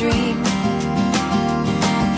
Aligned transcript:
dream. 0.00 0.36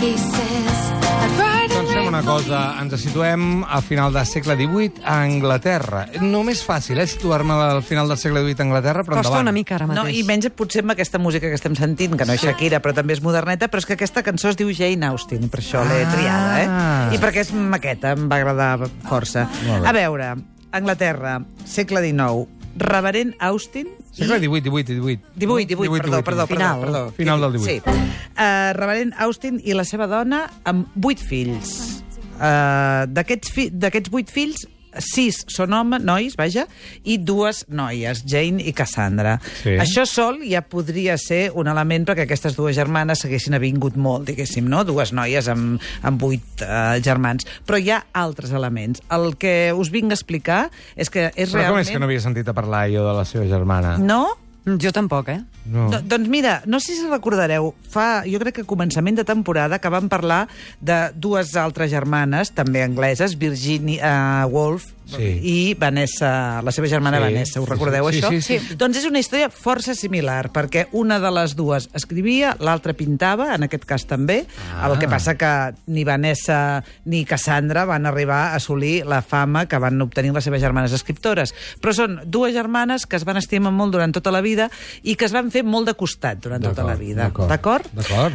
He 0.03 0.17
says, 0.17 0.79
I'd 1.23 1.35
ride 1.39 1.69
Doncs 1.73 1.91
fem 1.95 2.07
una 2.09 2.21
cosa, 2.25 2.59
ens 2.81 2.95
situem 3.01 3.63
al 3.63 3.81
final 3.85 4.11
del 4.15 4.25
segle 4.27 4.55
XVIII 4.59 5.03
a 5.07 5.21
Anglaterra. 5.23 6.01
Només 6.21 6.61
fàcil, 6.67 6.99
eh, 6.99 7.07
situar-me 7.07 7.53
al 7.55 7.81
final 7.87 8.07
del 8.11 8.17
segle 8.19 8.41
XVIII 8.43 8.59
a 8.59 8.65
Anglaterra, 8.67 9.03
però 9.03 9.15
Costa 9.19 9.29
endavant. 9.31 9.45
una 9.47 9.51
mica 9.55 9.75
ara 9.75 9.87
No, 9.87 9.93
mateix. 10.03 10.17
I 10.19 10.23
menys 10.27 10.49
potser 10.55 10.83
amb 10.83 10.91
aquesta 10.95 11.19
música 11.19 11.47
que 11.47 11.55
estem 11.59 11.75
sentint, 11.79 12.17
que 12.19 12.25
no 12.27 12.33
és 12.35 12.41
Shakira, 12.43 12.81
però 12.81 12.93
també 12.93 13.13
és 13.13 13.21
moderneta, 13.23 13.69
però 13.71 13.79
és 13.79 13.85
que 13.87 13.93
aquesta 13.99 14.23
cançó 14.23 14.49
es 14.49 14.57
diu 14.59 14.71
Jane 14.75 15.05
Austen, 15.07 15.47
per 15.49 15.59
això 15.61 15.83
l'he 15.87 16.03
Ah. 16.03 16.11
triada, 16.15 16.61
eh? 16.63 17.15
I 17.15 17.19
perquè 17.19 17.41
és 17.47 17.53
maqueta, 17.53 18.11
em 18.11 18.27
va 18.29 18.35
agradar 18.37 18.89
força. 19.07 19.47
A 19.85 19.91
veure, 19.91 20.35
Anglaterra, 20.71 21.39
segle 21.65 22.01
XIX, 22.01 22.47
Reverend 22.75 23.35
Austin... 23.39 23.87
Segle 24.11 24.39
XVIII, 24.39 24.61
XVIII, 24.61 24.99
XVIII. 24.99 25.19
18, 25.35 25.67
18, 25.75 26.01
perdó, 26.01 26.23
perdó, 26.23 26.47
Final. 26.47 26.79
perdó, 26.79 26.93
perdó. 26.93 27.11
Final 27.17 27.41
del 27.41 27.51
18. 27.61 27.65
Sí. 27.65 27.99
Uh, 28.37 28.73
Reverend 28.73 29.13
Austin 29.17 29.59
i 29.63 29.75
la 29.77 29.85
seva 29.85 30.07
dona 30.09 30.45
amb 30.65 30.89
vuit 30.95 31.21
fills. 31.21 32.03
Uh, 32.33 33.05
D'aquests 33.13 33.53
fi 33.53 33.67
d'aquests 33.69 34.09
vuit 34.11 34.31
fills, 34.33 34.65
sis 35.01 35.43
són 35.51 35.73
home, 35.73 35.99
nois, 36.03 36.35
vaja, 36.39 36.65
i 37.03 37.17
dues 37.17 37.63
noies, 37.73 38.23
Jane 38.29 38.63
i 38.63 38.73
Cassandra. 38.75 39.37
Sí. 39.61 39.75
Això 39.81 40.05
sol 40.09 40.41
ja 40.47 40.63
podria 40.65 41.17
ser 41.21 41.47
un 41.57 41.69
element 41.71 42.07
perquè 42.09 42.27
aquestes 42.27 42.57
dues 42.57 42.75
germanes 42.77 43.23
s'haguessin 43.23 43.57
avingut 43.57 43.97
molt, 43.97 44.27
diguéssim, 44.29 44.67
no? 44.69 44.83
Dues 44.87 45.13
noies 45.15 45.49
amb, 45.51 45.81
amb 46.03 46.21
vuit 46.21 46.63
uh, 46.65 46.99
germans. 47.03 47.47
Però 47.67 47.79
hi 47.79 47.91
ha 47.93 48.03
altres 48.23 48.53
elements. 48.53 49.03
El 49.13 49.33
que 49.39 49.73
us 49.75 49.91
vinc 49.93 50.13
a 50.13 50.17
explicar 50.19 50.61
és 50.95 51.09
que 51.09 51.29
és 51.31 51.49
Però 51.49 51.59
com 51.59 51.61
realment... 51.61 51.87
és 51.87 51.93
que 51.93 52.01
no 52.01 52.09
havia 52.09 52.23
sentit 52.23 52.49
a 52.49 52.55
parlar 52.57 52.87
jo 52.93 53.05
de 53.07 53.17
la 53.17 53.27
seva 53.27 53.47
germana? 53.49 53.97
No? 54.01 54.23
Jo 54.63 54.93
tampoc, 54.95 55.27
eh? 55.27 55.41
No. 55.67 55.89
Do, 55.91 55.99
doncs 56.13 56.29
mira, 56.31 56.61
no 56.65 56.79
sé 56.79 56.95
si 56.95 57.03
recordareu, 57.09 57.73
fa, 57.91 58.23
jo 58.23 58.39
crec 58.39 58.61
que 58.61 58.63
a 58.63 58.67
començament 58.67 59.17
de 59.19 59.25
temporada 59.27 59.79
que 59.83 59.91
vam 59.91 60.07
parlar 60.11 60.45
de 60.79 60.99
dues 61.19 61.51
altres 61.59 61.91
germanes, 61.91 62.53
també 62.55 62.85
angleses, 62.85 63.35
Virginia 63.35 63.99
uh, 64.47 64.51
Woolf 64.53 64.93
Sí. 65.05 65.39
i 65.43 65.73
Vanessa, 65.79 66.61
la 66.63 66.71
seva 66.71 66.87
germana 66.87 67.17
Sí, 67.17 67.23
Vanessa, 67.23 67.59
us 67.61 67.67
sí, 67.67 67.71
recordeu 67.71 68.09
sí, 68.09 68.17
això? 68.21 68.29
sí, 68.29 68.41
sí, 68.41 68.59
sí. 68.59 68.75
Doncs 68.79 68.97
és 68.97 69.05
una 69.05 69.19
història 69.19 69.49
força 69.49 69.93
similar, 69.95 70.51
perquè 70.53 70.87
una 70.93 71.19
de 71.19 71.31
les 71.31 71.55
dues 71.55 71.89
escrivia, 71.93 72.55
l'altra 72.59 72.93
pintava, 72.93 73.53
en 73.55 73.63
aquest 73.67 73.85
cas 73.85 74.05
també, 74.07 74.45
Ah. 74.73 74.87
el 74.89 74.97
que 74.99 75.07
passa 75.07 75.35
que 75.37 75.73
ni 75.87 76.03
Vanessa 76.03 76.83
ni 77.05 77.25
Cassandra 77.25 77.85
van 77.85 78.05
arribar 78.05 78.51
a 78.51 78.55
assolir 78.55 79.05
la 79.05 79.21
fama 79.21 79.65
que 79.67 79.77
van 79.77 80.01
obtenir 80.01 80.31
les 80.33 80.43
seves 80.43 80.61
germanes 80.61 80.91
escriptores. 80.93 81.53
Però 81.81 81.93
són 81.93 82.21
dues 82.25 82.53
germanes 82.53 83.05
que 83.05 83.15
es 83.17 83.25
van 83.25 83.37
estimar 83.37 83.71
molt 83.71 83.91
durant 83.93 84.13
tota 84.13 84.31
la 84.31 84.41
vida 84.41 84.69
i 85.03 85.15
que 85.15 85.25
es 85.25 85.31
van 85.33 85.51
fer 85.51 85.63
molt 85.63 85.87
de 85.87 85.93
costat 85.95 86.39
durant 86.41 86.63
tota 86.63 86.83
la 86.83 86.95
vida. 86.95 87.23
d'acord. 87.49 87.85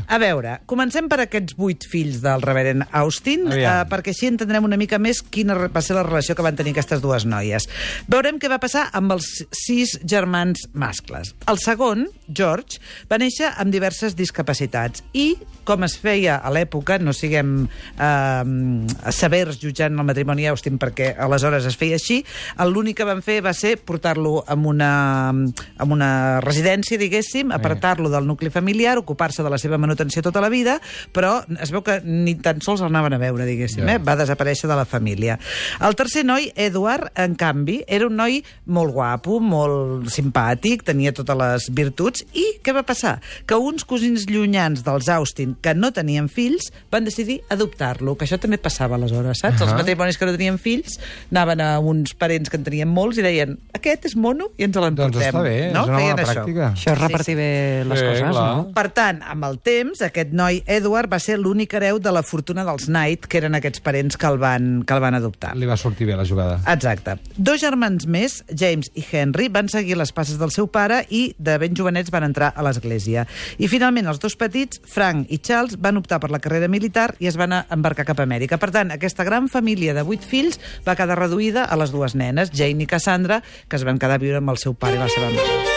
A 0.06 0.18
veure, 0.18 0.60
comencem 0.66 1.08
per 1.08 1.20
aquests 1.20 1.56
vuit 1.56 1.84
fills 1.88 2.20
del 2.22 2.42
reverend 2.42 2.84
Austin, 2.92 3.46
eh, 3.52 3.84
perquè 3.88 4.08
així 4.14 4.26
entendrem 4.26 4.64
una 4.64 4.76
mica 4.76 4.98
més 4.98 5.22
quina 5.22 5.54
va 5.68 5.80
ser 5.82 5.96
la 5.96 6.02
relació 6.02 6.34
que 6.34 6.42
van 6.42 6.56
tenir 6.58 6.74
aquestes 6.74 7.02
dues 7.04 7.26
noies. 7.28 7.68
Veurem 8.10 8.40
què 8.40 8.50
va 8.50 8.60
passar 8.62 8.88
amb 8.98 9.14
els 9.16 9.28
sis 9.54 9.96
germans 10.02 10.66
mascles. 10.74 11.34
El 11.50 11.60
segon, 11.62 12.08
George, 12.28 12.82
va 13.10 13.20
néixer 13.22 13.52
amb 13.56 13.74
diverses 13.74 14.18
discapacitats 14.18 15.04
i, 15.14 15.30
com 15.68 15.84
es 15.84 15.98
feia 16.00 16.38
a 16.40 16.50
l'època, 16.54 16.96
no 17.02 17.12
siguem 17.16 17.66
eh, 18.00 19.12
severs 19.14 19.58
jutjant 19.60 19.98
el 19.98 20.06
matrimoni 20.08 20.46
Austin 20.48 20.78
perquè 20.80 21.10
aleshores 21.20 21.66
es 21.68 21.76
feia 21.78 21.98
així, 21.98 22.22
l'únic 22.68 22.98
que 23.00 23.06
van 23.08 23.20
fer 23.24 23.40
va 23.44 23.52
ser 23.56 23.76
portar-lo 23.84 24.42
en 24.48 24.64
una, 24.68 24.90
en 25.32 25.92
una 25.94 26.10
residència, 26.44 26.98
diguéssim, 27.00 27.52
apartar-lo 27.54 28.10
del 28.12 28.26
nucli 28.28 28.50
familiar, 28.54 28.96
ocupar-se 29.00 29.44
de 29.44 29.52
la 29.52 29.58
seva 29.60 29.78
manutenció 29.78 30.22
tota 30.24 30.40
la 30.44 30.48
vida, 30.52 30.78
però 31.12 31.42
es 31.60 31.72
veu 31.74 31.82
que 31.86 31.98
ni 32.04 32.34
tan 32.42 32.62
sols 32.64 32.80
el 32.82 32.88
anaven 32.90 33.16
a 33.16 33.20
veure, 33.22 33.46
diguéssim, 33.48 33.84
Ja. 33.84 33.94
eh? 33.94 33.98
va 34.02 34.16
desaparèixer 34.18 34.68
de 34.70 34.76
la 34.78 34.86
família. 34.88 35.38
El 35.84 35.94
tercer 35.98 36.24
noi, 36.24 36.50
Edward, 36.56 37.10
en 37.16 37.34
canvi, 37.38 37.82
era 37.86 38.06
un 38.08 38.16
noi 38.16 38.40
molt 38.66 38.92
guapo, 38.96 39.38
molt 39.40 40.08
simpàtic, 40.12 40.82
tenia 40.88 41.12
totes 41.12 41.36
les 41.38 41.68
virtuts, 41.74 42.24
i 42.32 42.46
què 42.64 42.72
va 42.74 42.84
passar? 42.88 43.18
Que 43.46 43.58
uns 43.58 43.84
cosins 43.88 44.26
llunyans 44.30 44.82
dels 44.86 45.08
Austin, 45.12 45.54
que 45.62 45.74
no 45.74 45.90
tenien 45.92 46.28
fills, 46.28 46.70
van 46.90 47.04
decidir 47.04 47.40
adoptar-lo, 47.50 48.16
que 48.16 48.24
això 48.26 48.38
també 48.40 48.58
passava 48.58 48.96
aleshores, 48.96 49.40
saps? 49.42 49.60
Els 49.60 49.72
Ahà. 49.72 49.78
matrimonis 49.80 50.18
que 50.18 50.26
no 50.26 50.32
tenien 50.36 50.58
fills 50.58 50.98
anaven 51.32 51.60
a 51.60 51.78
uns 51.80 52.14
parents 52.14 52.50
que 52.50 52.56
en 52.56 52.64
tenien 52.64 52.88
molts 52.88 53.18
i 53.18 53.22
deien 53.22 53.56
aquest 53.74 54.06
és 54.06 54.16
mono 54.16 54.50
i 54.58 54.64
ens 54.64 54.76
l'emportem. 54.76 55.12
Doncs 55.18 55.26
està 55.26 55.42
bé, 55.42 55.72
no? 55.74 55.82
és 55.82 55.88
una 55.88 55.98
Feien 55.98 56.16
bona 56.16 56.22
això. 56.26 56.34
pràctica. 56.44 56.68
Això 56.74 56.92
és 56.92 57.00
repartir 57.00 57.36
bé 57.36 57.48
les 57.88 57.98
Sí, 57.98 58.04
coses, 58.06 58.22
clar. 58.30 58.46
no? 58.56 58.66
Per 58.74 58.86
tant, 58.94 59.22
amb 59.22 59.44
el 59.44 59.58
temps, 59.58 60.02
aquest 60.02 60.32
noi, 60.32 60.62
Edward, 60.66 61.10
va 61.12 61.18
ser 61.18 61.38
l'únic 61.38 61.74
hereu 61.74 61.98
de 61.98 62.12
la 62.12 62.22
fortuna 62.22 62.64
dels 62.64 62.86
Knight, 62.86 63.26
que 63.26 63.38
eren 63.38 63.54
aquests 63.58 63.80
parents 63.80 64.16
que 64.16 64.26
el 64.26 64.38
van, 64.38 64.82
que 64.84 64.94
el 64.94 65.00
van 65.00 65.14
adoptar. 65.14 65.56
Li 65.56 65.66
va 65.66 65.76
sortir 65.76 66.06
bé 66.06 66.16
la 66.16 66.24
jugada. 66.24 66.60
Exacte. 66.72 67.16
Dos 67.36 67.60
germans 67.60 68.06
més, 68.06 68.44
James 68.54 68.90
i 68.94 69.04
Henry, 69.10 69.48
van 69.48 69.68
seguir 69.68 69.96
les 69.98 70.12
passes 70.12 70.38
del 70.38 70.50
seu 70.54 70.66
pare 70.68 71.04
i 71.10 71.34
de 71.38 71.58
ben 71.58 71.74
jovenets 71.74 72.10
van 72.10 72.24
entrar 72.24 72.52
a 72.54 72.62
l'església. 72.62 73.26
I 73.58 73.68
finalment 73.68 74.06
els 74.06 74.18
dos 74.20 74.36
petits, 74.36 74.80
Frank 74.86 75.26
i 75.30 75.38
Charles, 75.48 75.78
van 75.80 75.96
optar 75.96 76.20
per 76.20 76.28
la 76.34 76.42
carrera 76.44 76.68
militar 76.68 77.14
i 77.24 77.30
es 77.30 77.38
van 77.40 77.56
embarcar 77.58 78.04
cap 78.08 78.20
a 78.20 78.26
Amèrica. 78.28 78.60
Per 78.60 78.68
tant, 78.74 78.92
aquesta 78.92 79.24
gran 79.24 79.48
família 79.48 79.96
de 79.96 80.04
vuit 80.04 80.24
fills 80.24 80.60
va 80.84 80.96
quedar 80.98 81.16
reduïda 81.16 81.64
a 81.64 81.80
les 81.80 81.94
dues 81.94 82.18
nenes, 82.18 82.52
Jane 82.52 82.84
i 82.84 82.90
Cassandra, 82.90 83.40
que 83.68 83.80
es 83.80 83.88
van 83.88 83.98
quedar 83.98 84.20
a 84.20 84.24
viure 84.24 84.44
amb 84.44 84.52
el 84.52 84.60
seu 84.60 84.76
pare 84.76 85.00
i 85.00 85.02
la 85.02 85.08
seva 85.12 85.32
mare. 85.32 85.67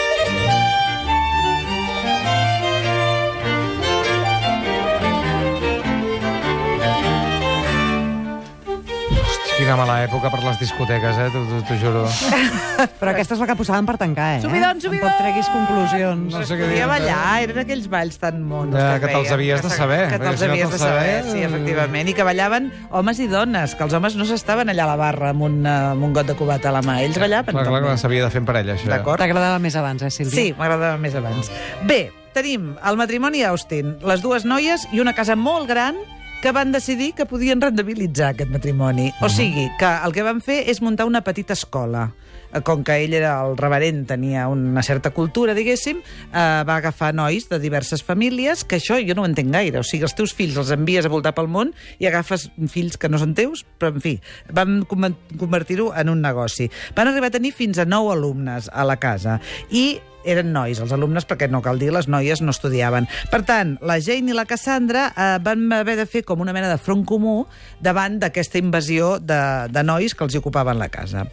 Quina 9.62 9.76
mala 9.78 10.00
època 10.08 10.32
per 10.34 10.40
les 10.42 10.58
discoteques, 10.60 11.18
eh? 11.22 11.28
T'ho- 11.34 11.78
juro. 11.82 12.02
Però 13.02 13.12
aquesta 13.12 13.36
és 13.36 13.42
la 13.42 13.48
que 13.50 13.56
posaven 13.60 13.86
per 13.86 13.96
tancar, 14.02 14.28
eh? 14.38 14.40
Subidon, 14.42 14.80
subidon! 14.82 15.06
Tampoc 15.06 15.22
treguis 15.22 15.50
conclusions. 15.54 16.34
No 16.34 16.42
sé 16.48 16.58
què 16.58 16.66
Podia 16.66 16.86
dir. 16.86 16.90
ballar, 16.90 17.26
eren 17.46 17.60
aquells 17.62 17.88
balls 17.92 18.18
tan 18.22 18.40
monos. 18.42 18.78
Ja, 18.80 18.96
que 19.02 19.12
te'ls 19.12 19.28
feien, 19.30 19.36
havies 19.38 19.62
de 19.66 19.70
saber, 19.74 20.00
Que 20.10 20.20
te'ls 20.24 20.46
havies 20.48 20.66
te'ls 20.66 20.74
de 20.74 20.80
saber, 20.82 21.18
sí, 21.30 21.42
eh, 21.44 21.50
efectivament. 21.50 22.10
I 22.10 22.16
que 22.18 22.26
ballaven 22.28 22.72
homes 22.90 23.20
i 23.22 23.28
dones, 23.32 23.76
que 23.78 23.86
els 23.86 23.94
homes 23.98 24.16
no 24.18 24.26
s'estaven 24.30 24.74
allà 24.74 24.88
a 24.88 24.92
la 24.94 24.98
barra 25.00 25.30
amb 25.36 25.46
un, 25.46 25.60
amb 25.68 26.04
un 26.10 26.14
got 26.18 26.26
de 26.32 26.36
cubat 26.40 26.66
a 26.66 26.72
la 26.74 26.82
mà. 26.86 26.98
Ells 27.06 27.20
ballaven 27.22 27.54
Clar, 27.54 27.68
clar, 27.68 27.84
clar, 27.86 27.98
s'havia 28.02 28.26
de 28.26 28.32
fer 28.34 28.42
en 28.42 28.50
parella, 28.50 28.78
això. 28.80 28.90
D'acord. 28.90 29.22
T'agradava 29.22 29.60
més 29.62 29.76
abans, 29.78 30.02
eh, 30.02 30.10
Sílvia? 30.10 30.36
Sí, 30.42 30.56
m'agradava 30.58 30.98
més 30.98 31.14
abans. 31.16 31.52
Bé, 31.86 32.08
tenim 32.34 32.74
el 32.82 32.98
matrimoni 32.98 33.44
Austin, 33.46 33.98
les 34.02 34.22
dues 34.26 34.46
noies 34.46 34.88
i 34.92 35.00
una 35.04 35.14
casa 35.14 35.36
molt 35.38 35.70
gran 35.70 35.96
que 36.42 36.52
van 36.52 36.72
decidir 36.72 37.14
que 37.14 37.28
podien 37.30 37.62
rendibilitzar 37.62 38.32
aquest 38.34 38.50
matrimoni. 38.50 39.12
O 39.22 39.30
sigui, 39.30 39.68
que 39.78 39.86
el 40.06 40.12
que 40.16 40.24
van 40.26 40.42
fer 40.42 40.64
és 40.72 40.82
muntar 40.82 41.06
una 41.06 41.22
petita 41.22 41.54
escola. 41.54 42.08
Eh, 42.52 42.60
Com 42.66 42.82
que 42.84 42.96
ell 43.04 43.14
era 43.14 43.36
el 43.46 43.54
reverent, 43.60 44.08
tenia 44.10 44.48
una 44.50 44.82
certa 44.84 45.12
cultura, 45.16 45.54
diguéssim, 45.54 46.02
eh, 46.02 46.64
va 46.68 46.76
agafar 46.82 47.14
nois 47.14 47.48
de 47.48 47.60
diverses 47.62 48.02
famílies, 48.04 48.66
que 48.66 48.80
això 48.82 48.98
jo 49.00 49.14
no 49.16 49.22
ho 49.22 49.30
entenc 49.30 49.54
gaire. 49.54 49.80
O 49.80 49.84
sigui, 49.88 50.04
els 50.04 50.16
teus 50.18 50.34
fills 50.34 50.58
els 50.58 50.72
envies 50.74 51.06
a 51.06 51.14
voltar 51.14 51.36
pel 51.38 51.48
món 51.48 51.72
i 52.00 52.10
agafes 52.10 52.50
fills 52.74 52.98
que 52.98 53.08
no 53.08 53.22
són 53.22 53.36
teus, 53.38 53.64
però, 53.80 53.94
en 53.94 54.02
fi, 54.02 54.18
van 54.52 54.82
conver- 54.90 55.16
convertir-ho 55.38 55.94
en 55.96 56.10
un 56.10 56.22
negoci. 56.26 56.72
Van 56.96 57.08
arribar 57.08 57.30
a 57.30 57.38
tenir 57.38 57.54
fins 57.54 57.78
a 57.78 57.86
nou 57.86 58.12
alumnes 58.12 58.68
a 58.74 58.84
la 58.84 58.98
casa. 58.98 59.40
I 59.70 60.00
eren 60.26 60.52
nois, 60.54 60.80
els 60.80 60.92
alumnes, 60.94 61.26
perquè 61.28 61.50
no 61.50 61.62
cal 61.62 61.80
dir, 61.80 61.92
les 61.94 62.08
noies 62.08 62.42
no 62.42 62.52
estudiaven. 62.54 63.08
Per 63.32 63.42
tant, 63.48 63.78
la 63.82 64.00
Jane 64.04 64.32
i 64.32 64.36
la 64.38 64.46
Cassandra 64.46 65.08
eh, 65.16 65.38
van 65.44 65.68
haver 65.74 65.96
de 66.00 66.06
fer 66.06 66.24
com 66.28 66.42
una 66.44 66.54
mena 66.54 66.70
de 66.72 66.78
front 66.82 67.06
comú 67.08 67.46
davant 67.82 68.20
d'aquesta 68.22 68.60
invasió 68.62 69.16
de, 69.20 69.40
de 69.72 69.84
nois 69.84 70.14
que 70.16 70.24
els 70.26 70.36
ocupaven 70.38 70.78
la 70.80 70.90
casa. 70.94 71.26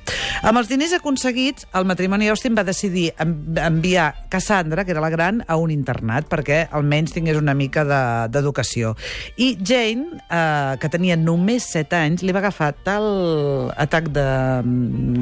Amb 0.42 0.60
els 0.60 0.68
diners 0.70 0.94
aconseguits, 0.98 1.66
el 1.74 1.84
matrimoni 1.88 2.28
Austin 2.30 2.54
va 2.56 2.64
decidir 2.64 3.10
en, 3.18 3.34
enviar 3.58 4.12
Cassandra, 4.30 4.84
que 4.84 4.92
era 4.94 5.00
la 5.04 5.10
gran, 5.10 5.42
a 5.48 5.56
un 5.58 5.70
internat, 5.74 6.28
perquè 6.30 6.66
almenys 6.70 7.12
tingués 7.16 7.36
una 7.40 7.54
mica 7.54 7.84
de- 7.84 8.28
d'educació. 8.30 8.94
I 9.36 9.56
Jane, 9.60 10.20
eh, 10.30 10.76
que 10.78 10.88
tenia 10.88 11.16
només 11.16 11.66
7 11.72 11.96
anys, 11.96 12.22
li 12.22 12.32
va 12.32 12.38
agafar 12.44 12.72
tal 12.86 13.72
atac 13.76 14.08
de, 14.14 14.26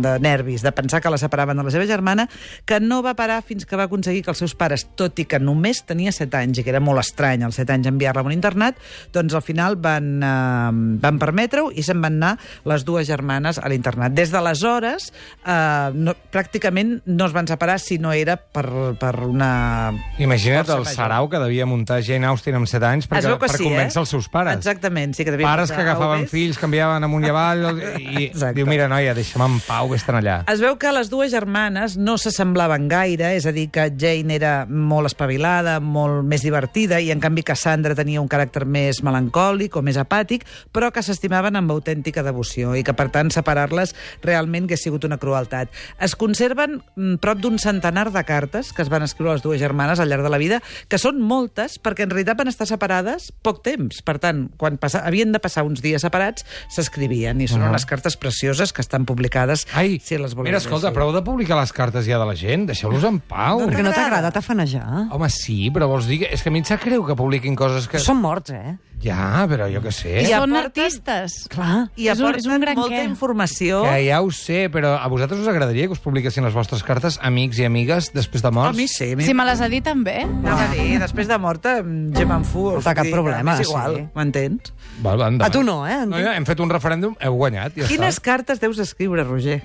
de 0.05 0.19
nervis, 0.21 0.63
de 0.63 0.73
pensar 0.73 1.01
que 1.01 1.11
la 1.11 1.19
separaven 1.19 1.57
de 1.57 1.65
la 1.65 1.71
seva 1.73 1.87
germana, 1.89 2.29
que 2.67 2.81
no 2.81 3.01
va 3.03 3.15
parar 3.17 3.41
fins 3.47 3.56
que 3.65 3.77
va 3.79 3.87
aconseguir 3.89 4.23
que 4.27 4.31
els 4.35 4.39
seus 4.43 4.55
pares, 4.59 4.85
tot 4.99 5.19
i 5.23 5.25
que 5.25 5.39
només 5.41 5.81
tenia 5.87 6.13
7 6.13 6.37
anys, 6.37 6.59
i 6.59 6.65
que 6.67 6.71
era 6.75 6.81
molt 6.85 7.01
estrany 7.01 7.45
als 7.47 7.57
7 7.57 7.73
anys 7.73 7.89
enviar-la 7.89 8.21
a 8.21 8.27
un 8.27 8.35
internat, 8.35 8.77
doncs 9.15 9.35
al 9.35 9.43
final 9.47 9.77
van, 9.81 10.11
eh, 10.21 10.99
van 11.01 11.19
permetre-ho 11.23 11.71
i 11.73 11.83
se'n 11.87 12.03
van 12.03 12.19
anar 12.21 12.35
les 12.69 12.85
dues 12.85 13.07
germanes 13.09 13.59
a 13.59 13.69
l'internat. 13.73 14.13
Des 14.13 14.31
d'aleshores, 14.35 15.13
eh, 15.47 15.91
no, 15.95 16.15
pràcticament 16.33 17.01
no 17.07 17.27
es 17.27 17.33
van 17.33 17.47
separar 17.49 17.79
si 17.81 17.99
no 17.99 18.13
era 18.13 18.37
per, 18.37 18.67
per 19.01 19.15
una... 19.25 19.93
Imagina't 20.19 20.69
el 20.77 20.87
sarau 20.91 21.31
que 21.31 21.39
devia 21.39 21.67
muntar 21.67 22.03
Jane 22.05 22.27
Austen 22.27 22.57
amb 22.59 22.69
7 22.69 22.87
anys 22.91 23.07
per, 23.09 23.19
Es 23.23 23.27
veu 23.31 23.39
que 23.39 23.47
per 23.49 23.57
sí, 23.57 23.65
convèncer 23.65 24.01
eh? 24.01 24.03
els 24.05 24.13
seus 24.13 24.29
pares. 24.33 24.59
Exactament, 24.59 25.15
sí 25.17 25.25
que 25.25 25.33
devia 25.35 25.47
Pares 25.47 25.71
que 25.71 25.81
agafaven 25.81 26.25
OVs. 26.27 26.31
fills, 26.33 26.59
canviaven 26.61 27.05
amunt 27.07 27.25
i 27.25 27.31
avall, 27.33 27.65
i 28.01 28.27
Exacte. 28.27 28.55
diu, 28.59 28.67
mira, 28.69 28.89
noia, 28.91 29.15
deixa'm 29.17 29.45
en 29.47 29.59
pau, 29.67 29.89
vés-te'n 29.93 30.19
allà. 30.21 30.41
Es 30.51 30.61
veu 30.65 30.77
que 30.81 30.91
les 30.93 31.11
dues 31.13 31.31
germanes 31.33 31.97
no 31.97 32.17
s'assemblaven 32.19 32.89
gaire, 32.91 33.33
és 33.37 33.46
és 33.47 33.53
a 33.53 33.55
dir, 33.55 33.69
que 33.71 33.85
Jane 33.95 34.35
era 34.35 34.67
molt 34.67 35.07
espavilada, 35.07 35.77
molt 35.79 36.25
més 36.27 36.43
divertida, 36.43 36.99
i 36.99 37.13
en 37.15 37.21
canvi 37.23 37.45
Cassandra 37.47 37.95
tenia 37.95 38.19
un 38.23 38.27
caràcter 38.31 38.65
més 38.67 38.99
melancòlic 39.07 39.77
o 39.79 39.83
més 39.87 39.99
apàtic, 40.01 40.43
però 40.75 40.89
que 40.91 41.03
s'estimaven 41.07 41.55
amb 41.55 41.71
autèntica 41.71 42.25
devoció 42.27 42.75
i 42.75 42.83
que, 42.83 42.95
per 42.97 43.07
tant, 43.15 43.31
separar-les 43.31 43.95
realment 44.25 44.67
hagués 44.67 44.83
sigut 44.83 45.05
una 45.07 45.19
crueltat. 45.23 45.71
Es 46.03 46.17
conserven 46.19 46.81
mm, 46.97 47.21
prop 47.23 47.39
d'un 47.45 47.61
centenar 47.63 48.09
de 48.11 48.25
cartes 48.27 48.73
que 48.75 48.83
es 48.83 48.91
van 48.91 49.05
escriure 49.07 49.37
les 49.37 49.45
dues 49.45 49.61
germanes 49.63 50.01
al 50.03 50.11
llarg 50.11 50.27
de 50.27 50.33
la 50.33 50.41
vida, 50.43 50.61
que 50.91 50.99
són 50.99 51.21
moltes, 51.23 51.79
perquè 51.79 52.03
en 52.09 52.11
realitat 52.11 52.41
van 52.41 52.51
estar 52.51 52.67
separades 52.67 53.31
poc 53.47 53.63
temps. 53.63 54.03
Per 54.03 54.17
tant, 54.23 54.49
quan 54.59 54.81
passa, 54.83 55.05
havien 55.07 55.31
de 55.31 55.39
passar 55.43 55.63
uns 55.69 55.85
dies 55.85 56.03
separats, 56.03 56.43
s'escrivien, 56.73 57.39
i 57.41 57.47
són 57.47 57.63
Ah. 57.63 57.71
unes 57.71 57.87
cartes 57.87 58.17
precioses 58.17 58.73
que 58.73 58.81
estan 58.83 59.05
publicades, 59.07 59.67
Ai, 59.75 60.01
si 60.03 60.19
les 60.19 60.35
voleu 60.35 60.51
mira, 60.51 60.59
escolta, 60.59 60.93
prou 60.93 61.13
de 61.15 61.23
publicar 61.23 61.61
les 61.61 61.73
cartes 61.73 62.07
ja 62.07 62.19
de 62.19 62.27
la 62.27 62.35
gent. 62.35 62.67
Deixeu-los 62.67 63.05
en 63.05 63.21
pau. 63.21 63.36
Perquè 63.37 63.83
no 63.85 63.91
t'agrada? 63.91 63.97
t'agrada 64.01 64.31
tafanejar? 64.33 65.07
Home, 65.13 65.29
sí, 65.31 65.71
però 65.75 65.87
vols 65.91 66.07
dir 66.09 66.21
que... 66.25 66.33
És 66.33 66.43
que 66.43 66.49
a 66.49 66.53
mi 66.55 66.61
em 66.63 66.67
sap 66.69 66.83
greu 66.85 67.05
que 67.07 67.15
publiquin 67.19 67.55
coses 67.59 67.87
que... 67.89 68.01
Són 68.03 68.19
morts, 68.23 68.51
eh? 68.57 68.77
Ja, 69.05 69.45
però 69.45 69.67
jo 69.69 69.83
què 69.85 69.91
sé. 69.93 70.23
I 70.23 70.31
Són 70.31 70.55
aporten- 70.55 70.71
artistes. 70.71 71.35
Clar. 71.53 71.91
I 72.01 72.07
És 72.09 72.19
un- 72.19 72.31
aporten 72.31 72.41
és 72.41 72.47
un 72.57 72.63
gran 72.65 72.79
molta 72.81 72.97
què. 72.97 73.03
informació. 73.05 73.83
Que 73.85 73.99
ja 74.07 74.23
ho 74.25 74.31
sé, 74.33 74.71
però 74.73 74.95
a 74.97 75.07
vosaltres 75.13 75.43
us 75.45 75.51
agradaria 75.53 75.85
que 75.87 75.93
us 75.93 76.01
publiquessin 76.01 76.43
les 76.49 76.55
vostres 76.57 76.81
cartes 76.83 77.19
amics 77.23 77.61
i 77.61 77.67
amigues 77.69 78.09
després 78.17 78.41
de 78.43 78.49
A 78.49 78.55
morts? 78.57 78.77
mi 78.79 78.89
sí. 78.89 79.13
a 79.13 79.17
mi- 79.21 79.27
Si 79.29 79.35
me 79.37 79.45
les 79.45 79.61
ha 79.61 79.69
dit 79.69 79.85
també. 79.85 80.23
Anava 80.25 80.65
a 80.65 80.73
dir, 80.73 80.99
després 80.99 81.29
de 81.29 81.37
morta, 81.39 81.83
mm, 81.83 82.17
ja 82.17 82.25
me'n 82.27 82.45
fu. 82.49 82.71
No 82.73 82.81
té 82.81 82.95
cap 82.97 83.07
problema, 83.13 83.59
És 83.61 83.69
igual, 83.69 83.97
sí. 84.01 84.07
m'entens? 84.17 84.73
Val, 85.05 85.21
va, 85.21 85.29
endavant. 85.29 85.43
A 85.45 85.53
tu 85.53 85.63
no, 85.63 85.83
eh? 85.87 86.01
No, 86.09 86.17
ja, 86.19 86.33
hem 86.35 86.47
fet 86.49 86.59
un 86.65 86.71
referèndum, 86.73 87.15
heu 87.21 87.35
guanyat, 87.37 87.77
ja 87.77 87.87
Quines 87.93 88.17
està. 88.17 88.23
cartes 88.33 88.61
deus 88.65 88.79
escriure, 88.81 89.25
Roger? 89.29 89.61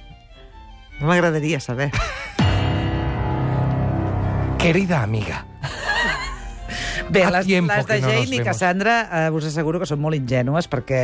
M'agradaria 0.99 1.59
saber. 1.63 1.89
Querida 4.61 5.01
amiga. 5.01 5.45
Bé, 7.09 7.25
les, 7.31 7.45
tiempo 7.47 7.73
les 7.73 7.87
de 7.87 7.95
no 7.99 8.07
Jane 8.07 8.35
i. 8.37 8.39
Cassandra 8.45 8.93
eh, 9.25 9.31
us 9.33 9.47
asseguro 9.49 9.81
que 9.81 9.87
són 9.89 9.99
molt 10.03 10.15
ingènues 10.15 10.69
perquè 10.69 11.01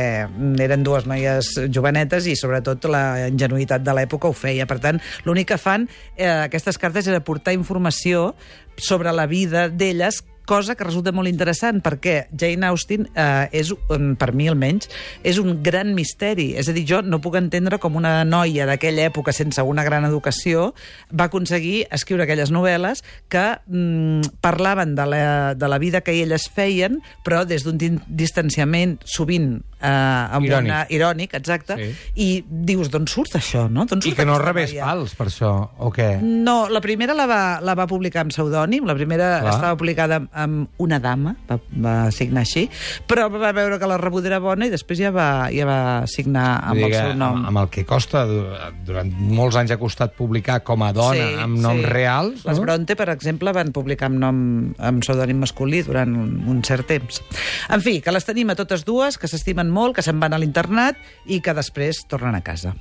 eren 0.62 0.84
dues 0.86 1.08
noies 1.10 1.50
jovenetes 1.74 2.28
i 2.30 2.36
sobretot 2.38 2.86
la 2.88 3.02
ingenuïtat 3.26 3.82
de 3.82 3.96
l'època 3.98 4.30
ho 4.30 4.36
feia. 4.36 4.64
Per 4.70 4.78
tant, 4.84 5.02
l'únic 5.26 5.50
que 5.50 5.58
fan 5.58 5.88
eh, 6.14 6.30
aquestes 6.46 6.78
cartes 6.78 7.10
era 7.10 7.18
aportar 7.18 7.56
informació 7.58 8.30
sobre 8.78 9.10
la 9.12 9.26
vida 9.26 9.66
d'elles 9.68 10.22
cosa 10.48 10.74
que 10.78 10.86
resulta 10.86 11.12
molt 11.12 11.28
interessant 11.28 11.82
perquè 11.84 12.22
Jane 12.32 12.66
Austen 12.70 13.04
eh, 13.12 13.48
és, 13.60 13.70
per 14.18 14.30
mi 14.32 14.48
almenys, 14.48 14.88
és 15.22 15.36
un 15.42 15.58
gran 15.62 15.92
misteri. 15.96 16.54
És 16.58 16.70
a 16.70 16.74
dir, 16.76 16.86
jo 16.88 17.02
no 17.04 17.20
puc 17.20 17.36
entendre 17.38 17.76
com 17.82 17.98
una 18.00 18.22
noia 18.24 18.64
d'aquella 18.68 19.04
època 19.10 19.34
sense 19.36 19.60
una 19.62 19.84
gran 19.84 20.08
educació 20.08 20.70
va 21.12 21.28
aconseguir 21.28 21.84
escriure 21.94 22.24
aquelles 22.24 22.50
novel·les 22.54 23.04
que 23.28 23.44
mm, 23.66 24.40
parlaven 24.40 24.94
de 24.96 25.06
la, 25.12 25.22
de 25.54 25.68
la 25.68 25.78
vida 25.78 26.00
que 26.00 26.16
elles 26.22 26.48
feien, 26.48 26.98
però 27.26 27.44
des 27.44 27.66
d'un 27.66 27.76
distanciament 28.08 28.96
sovint 29.04 29.58
eh, 29.80 29.86
amb 29.88 30.46
Irònic. 30.48 30.68
Una, 30.72 30.80
irònic, 30.90 31.34
exacte, 31.38 31.76
Sí. 31.78 31.88
i 32.24 32.28
dius, 32.48 32.88
d'on 32.90 33.06
surt 33.10 33.36
això, 33.38 33.66
no? 33.70 33.84
D'on 33.86 34.00
I 34.02 34.08
surt 34.10 34.16
que 34.22 34.26
no 34.26 34.38
rebés 34.40 34.72
noia? 34.72 34.86
fals, 34.88 35.14
per 35.18 35.28
això, 35.28 35.52
o 35.78 35.92
què? 35.94 36.08
No, 36.22 36.68
la 36.72 36.80
primera 36.80 37.14
la 37.14 37.26
va, 37.30 37.42
la 37.62 37.74
va 37.78 37.86
publicar 37.90 38.24
amb 38.24 38.32
pseudònim, 38.32 38.86
la 38.88 38.96
primera 38.96 39.28
Clar. 39.42 39.52
estava 39.54 39.76
publicada 39.76 40.22
amb, 40.38 40.68
una 40.78 40.98
dama, 41.02 41.34
va, 41.48 41.58
va 41.84 41.94
signar 42.14 42.44
així, 42.46 42.66
però 43.10 43.26
va 43.32 43.50
veure 43.56 43.78
que 43.80 43.88
la 43.90 43.96
rebuda 44.00 44.30
era 44.30 44.38
bona 44.42 44.68
i 44.68 44.72
després 44.72 45.00
ja 45.00 45.10
va, 45.14 45.48
ja 45.54 45.66
va 45.68 45.78
signar 46.10 46.46
amb 46.70 46.80
Vull 46.82 46.92
el 46.92 46.96
seu 46.98 47.14
nom. 47.18 47.40
Amb, 47.42 47.50
amb 47.52 47.62
el 47.64 47.70
que 47.74 47.84
costa, 47.88 48.24
du- 48.28 48.44
durant 48.86 49.10
molts 49.34 49.58
anys 49.60 49.74
ha 49.74 49.78
costat 49.80 50.14
publicar 50.18 50.60
com 50.66 50.82
a 50.86 50.92
dona 50.96 51.28
amb 51.44 51.58
noms 51.62 51.84
reals, 51.90 52.44
Les 52.48 52.58
no? 52.60 52.64
Bronte, 52.66 52.96
per 52.98 53.08
exemple, 53.14 53.52
van 53.56 53.72
publicar 53.76 54.08
amb 54.12 54.20
nom 54.22 54.40
amb 54.78 55.02
pseudònim 55.04 55.40
masculí 55.44 55.82
durant 55.86 56.14
un, 56.14 56.32
un 56.48 56.62
cert 56.64 56.86
temps. 56.88 57.22
En 57.68 57.82
fi, 57.84 57.98
que 58.04 58.14
les 58.14 58.24
tenim 58.28 58.50
a 58.50 58.58
totes 58.58 58.84
dues, 58.88 59.18
que 59.18 59.28
s'estimen 59.30 59.70
molt, 59.70 59.96
que 59.98 60.06
se'n 60.06 60.20
van 60.22 60.32
a 60.36 60.38
l'internat 60.42 60.96
i 61.26 61.40
que 61.44 61.54
després 61.56 62.04
tornen 62.08 62.34
a 62.38 62.44
casa. 62.44 62.74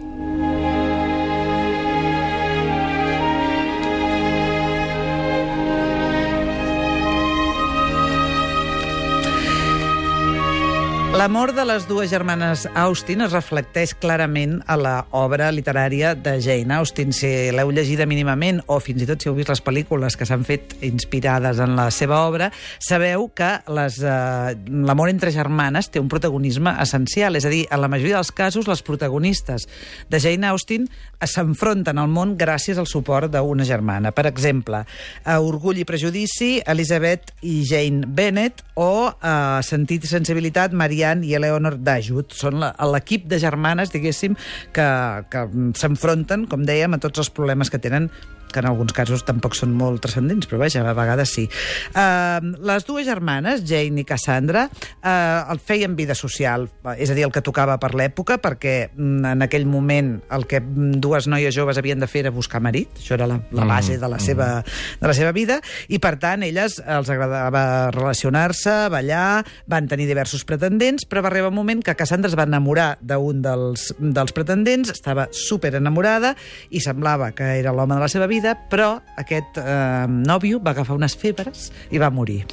L'amor 11.18 11.50
de 11.56 11.64
les 11.66 11.88
dues 11.90 12.12
germanes 12.12 12.68
Austen 12.78 13.24
es 13.25 13.31
reflecteix 13.34 13.96
clarament 13.98 14.60
a 14.69 14.75
la 14.78 14.92
obra 15.18 15.48
literària 15.50 16.12
de 16.14 16.36
Jane 16.46 16.75
Austen. 16.75 17.10
Si 17.10 17.25
l'heu 17.50 17.72
llegida 17.74 18.06
mínimament, 18.06 18.60
o 18.69 18.78
fins 18.78 19.02
i 19.02 19.08
tot 19.10 19.25
si 19.25 19.31
heu 19.31 19.34
vist 19.34 19.50
les 19.50 19.64
pel·lícules 19.66 20.14
que 20.14 20.28
s'han 20.30 20.46
fet 20.46 20.75
inspirades 20.86 21.58
en 21.64 21.74
la 21.74 21.88
seva 21.90 22.19
obra, 22.28 22.52
sabeu 22.78 23.25
que 23.34 23.48
eh, 23.50 24.54
l'amor 24.86 25.10
entre 25.10 25.34
germanes 25.34 25.90
té 25.90 25.98
un 25.98 26.12
protagonisme 26.12 26.75
essencial. 26.86 27.42
És 27.42 27.50
a 27.50 27.54
dir, 27.56 27.63
en 27.66 27.81
la 27.81 27.90
majoria 27.90 28.20
dels 28.20 28.30
casos, 28.30 28.70
les 28.70 28.86
protagonistes 28.86 29.66
de 30.13 30.22
Jane 30.22 30.46
Austen 30.54 30.86
s'enfronten 31.18 31.98
al 31.98 32.13
món 32.13 32.38
gràcies 32.38 32.78
al 32.78 32.86
suport 32.86 33.34
d'una 33.34 33.66
germana. 33.66 34.13
Per 34.13 34.28
exemple, 34.30 34.84
a 35.25 35.40
Orgull 35.42 35.81
i 35.81 35.90
prejudici, 35.90 36.60
Elizabeth 36.62 37.34
i 37.42 37.63
Jane 37.66 38.06
Bennet, 38.06 38.62
o 38.78 39.10
a 39.10 39.66
Sentit 39.66 40.06
i 40.06 40.13
sensibilitat, 40.13 40.78
Marianne 41.07 41.25
i 41.25 41.36
Eleanor 41.36 41.77
Dashwood. 41.80 42.33
Són 42.36 42.59
l'equip 42.92 43.27
de 43.31 43.39
germanes, 43.39 43.92
diguéssim, 43.94 44.36
que, 44.75 44.88
que 45.31 45.45
s'enfronten, 45.80 46.48
com 46.51 46.65
dèiem, 46.68 46.94
a 46.94 47.00
tots 47.00 47.24
els 47.24 47.31
problemes 47.31 47.71
que 47.71 47.80
tenen 47.80 48.09
que 48.52 48.62
en 48.64 48.70
alguns 48.70 48.94
casos 48.96 49.26
tampoc 49.28 49.56
són 49.58 49.74
molt 49.78 50.02
transcendents, 50.04 50.48
però 50.50 50.62
vaja, 50.64 50.84
a 50.84 50.96
vegades 50.98 51.34
sí. 51.34 51.48
Uh, 51.94 52.54
les 52.68 52.86
dues 52.88 53.08
germanes, 53.08 53.64
Jane 53.68 54.02
i 54.02 54.08
Cassandra, 54.08 54.68
uh, 54.70 55.52
el 55.52 55.62
feien 55.64 55.96
vida 55.98 56.16
social, 56.18 56.68
és 56.98 57.12
a 57.12 57.18
dir, 57.18 57.26
el 57.28 57.34
que 57.36 57.44
tocava 57.46 57.78
per 57.82 57.94
l'època, 57.98 58.40
perquè 58.44 58.76
mm, 58.94 59.34
en 59.34 59.46
aquell 59.46 59.68
moment 59.70 60.16
el 60.34 60.48
que 60.50 60.62
mm, 60.62 61.00
dues 61.04 61.28
noies 61.30 61.56
joves 61.56 61.80
havien 61.80 62.00
de 62.00 62.10
fer 62.10 62.26
era 62.26 62.34
buscar 62.34 62.62
marit, 62.64 62.92
això 62.98 63.18
era 63.18 63.28
la, 63.30 63.40
la 63.52 63.68
base 63.68 63.98
de 64.00 64.10
la, 64.10 64.20
seva, 64.24 64.50
de 65.02 65.08
la 65.08 65.16
seva 65.18 65.34
vida, 65.36 65.60
i 65.88 66.00
per 66.04 66.16
tant 66.22 66.46
elles 66.46 66.80
els 66.84 67.12
agradava 67.14 67.64
relacionar-se, 67.96 68.76
ballar, 68.94 69.44
van 69.68 69.88
tenir 69.90 70.08
diversos 70.10 70.46
pretendents, 70.48 71.06
però 71.08 71.24
va 71.26 71.32
arribar 71.32 71.52
un 71.52 71.60
moment 71.60 71.84
que 71.84 71.96
Cassandra 71.98 72.32
es 72.32 72.38
va 72.38 72.48
enamorar 72.48 72.90
d'un 73.02 73.42
dels, 73.44 73.90
dels 74.00 74.34
pretendents, 74.36 74.92
estava 74.94 75.28
super 75.36 75.74
enamorada 75.78 76.34
i 76.70 76.82
semblava 76.84 77.32
que 77.36 77.58
era 77.60 77.74
l'home 77.75 77.98
de 77.98 78.04
la 78.04 78.12
seva 78.12 78.27
vida, 78.27 78.37
però 78.70 78.98
aquest 79.17 79.60
eh, 79.62 80.06
nòvio 80.08 80.62
va 80.63 80.75
agafar 80.75 80.98
unes 80.98 81.15
febres 81.17 81.72
i 81.91 82.01
va 82.01 82.12
morir. 82.13 82.44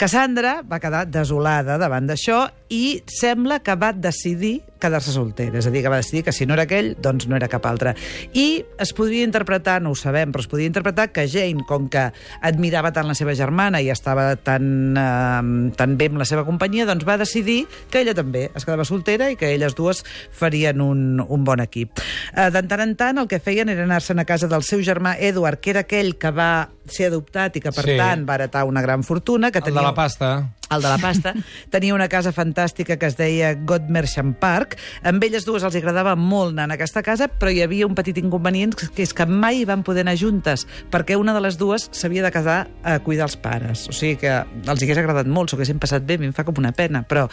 Cassandra 0.00 0.60
va 0.64 0.78
quedar 0.80 1.04
desolada 1.12 1.76
davant 1.80 2.06
d'això 2.08 2.46
i 2.72 3.02
sembla 3.04 3.58
que 3.60 3.74
va 3.76 3.92
decidir 3.92 4.60
quedar-se 4.80 5.12
soltera, 5.14 5.60
és 5.60 5.68
a 5.68 5.72
dir, 5.72 5.82
que 5.84 5.92
va 5.92 6.00
decidir 6.00 6.24
que 6.26 6.34
si 6.34 6.46
no 6.48 6.56
era 6.56 6.64
aquell, 6.66 6.94
doncs 7.00 7.28
no 7.30 7.36
era 7.38 7.50
cap 7.52 7.66
altre. 7.68 7.94
I 8.32 8.64
es 8.80 8.94
podria 8.96 9.26
interpretar, 9.26 9.78
no 9.82 9.92
ho 9.94 9.98
sabem, 9.98 10.32
però 10.32 10.44
es 10.44 10.50
podria 10.50 10.70
interpretar 10.70 11.10
que 11.14 11.26
Jane, 11.30 11.66
com 11.68 11.88
que 11.92 12.08
admirava 12.40 12.92
tant 12.96 13.08
la 13.08 13.16
seva 13.18 13.34
germana 13.38 13.82
i 13.84 13.90
estava 13.92 14.32
tan, 14.36 14.96
eh, 14.96 15.76
tan 15.76 15.96
bé 16.00 16.10
amb 16.10 16.20
la 16.22 16.28
seva 16.28 16.46
companyia, 16.48 16.88
doncs 16.88 17.06
va 17.08 17.18
decidir 17.20 17.64
que 17.90 18.02
ella 18.02 18.16
també 18.16 18.48
es 18.54 18.66
quedava 18.66 18.86
soltera 18.88 19.30
i 19.30 19.38
que 19.40 19.52
elles 19.54 19.76
dues 19.78 20.04
farien 20.32 20.80
un, 20.80 21.20
un 21.20 21.44
bon 21.44 21.60
equip. 21.62 22.00
Eh, 22.34 22.50
de 22.50 22.64
tant 22.70 22.84
en 22.84 22.96
tant, 22.96 23.20
el 23.20 23.28
que 23.30 23.40
feien 23.42 23.68
era 23.68 23.84
anar-se'n 23.86 24.22
a 24.22 24.28
casa 24.28 24.48
del 24.50 24.64
seu 24.66 24.82
germà 24.86 25.16
Edward, 25.18 25.60
que 25.60 25.74
era 25.74 25.84
aquell 25.86 26.16
que 26.20 26.32
va 26.34 26.70
ser 26.92 27.06
adoptat 27.10 27.56
i 27.56 27.60
que, 27.60 27.72
per 27.72 27.84
Sí. 27.84 27.96
tant, 27.96 28.26
va 28.28 28.34
heretar 28.34 28.64
una 28.64 28.82
gran 28.82 29.02
fortuna. 29.04 29.50
Que 29.50 29.58
El 29.58 29.64
de 29.74 29.82
la 29.82 29.94
pasta. 29.94 30.50
el 30.70 30.82
de 30.82 30.88
la 30.88 30.98
pasta, 30.98 31.34
tenia 31.70 31.94
una 31.94 32.08
casa 32.08 32.30
fantàstica 32.32 32.96
que 32.96 33.06
es 33.06 33.16
deia 33.16 33.54
Godmersham 33.54 34.34
Park. 34.34 34.76
Amb 35.02 35.22
elles 35.24 35.44
dues 35.44 35.62
els 35.66 35.74
agradava 35.74 36.14
molt 36.16 36.52
anar 36.58 36.70
a 36.70 36.74
aquesta 36.78 37.02
casa, 37.02 37.26
però 37.28 37.50
hi 37.50 37.62
havia 37.62 37.86
un 37.88 37.94
petit 37.94 38.16
inconvenient, 38.18 38.74
que 38.94 39.02
és 39.02 39.12
que 39.14 39.26
mai 39.26 39.64
van 39.64 39.82
poder 39.82 40.02
anar 40.06 40.14
juntes, 40.16 40.66
perquè 40.90 41.16
una 41.18 41.34
de 41.34 41.40
les 41.40 41.58
dues 41.58 41.88
s'havia 41.92 42.22
de 42.22 42.30
casar 42.30 42.68
a 42.84 42.98
cuidar 43.00 43.26
els 43.26 43.36
pares. 43.36 43.88
O 43.88 43.92
sigui 43.92 44.16
que 44.22 44.30
els 44.30 44.82
hagués 44.82 44.98
agradat 44.98 45.26
molt, 45.26 45.50
s'ho 45.50 45.56
haguessin 45.56 45.78
passat 45.82 46.06
bé, 46.06 46.14
a 46.14 46.18
mi 46.18 46.26
em 46.30 46.32
fa 46.36 46.44
com 46.44 46.54
una 46.58 46.70
pena, 46.72 47.02
però 47.02 47.26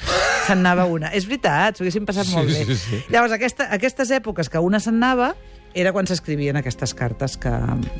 se'n 0.47 0.57
anava 0.65 0.85
una. 0.85 1.13
És 1.13 1.27
veritat, 1.27 1.77
s'ho 1.77 1.83
haguessin 1.85 2.05
passat 2.05 2.25
Sí, 2.25 2.33
molt 2.35 2.47
bé. 2.49 2.65
sí, 2.65 2.75
sí. 2.75 3.03
Llavors, 3.09 3.33
aquesta, 3.37 3.69
aquestes 3.71 4.09
èpoques 4.11 4.49
que 4.49 4.57
una 4.59 4.79
se'n 4.79 4.95
anava, 4.97 5.35
era 5.77 5.91
quan 5.93 6.07
s'escrivien 6.07 6.55
aquestes 6.57 6.95
cartes 6.97 7.37
que, 7.37 7.51